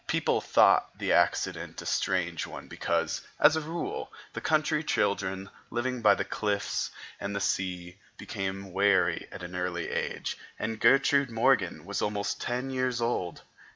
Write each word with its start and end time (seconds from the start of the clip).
People 0.07 0.41
thought 0.41 0.97
the 0.97 1.11
accident 1.13 1.79
a 1.79 1.85
strange 1.85 2.47
one 2.47 2.67
because, 2.67 3.21
as 3.39 3.55
a 3.55 3.61
rule, 3.61 4.11
country 4.33 4.83
children 4.83 5.47
living 5.69 6.01
by 6.01 6.15
the 6.15 6.25
cliffs 6.25 6.89
and 7.19 7.35
the 7.35 7.39
sea 7.39 7.99
become 8.17 8.71
wary 8.73 9.27
at 9.31 9.43
an 9.43 9.55
early 9.55 9.89
age, 9.91 10.39
and 10.57 10.79
Gertrude 10.79 11.29
Morgan 11.29 11.85
was 11.85 12.01
almost 12.01 12.41
ten 12.41 12.71
years 12.71 12.99
old. 12.99 13.43